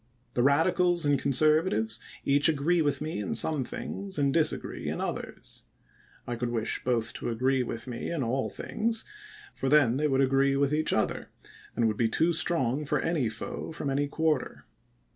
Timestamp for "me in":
3.01-3.35, 7.85-8.23